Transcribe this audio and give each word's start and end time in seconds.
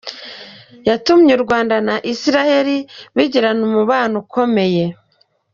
Yatumye 0.87 1.31
u 1.37 1.41
Rwanda 1.45 1.75
na 1.87 1.95
Israel 2.13 2.67
bigirana 3.15 3.61
umubano 3.69 4.13
ukomeye. 4.23 4.85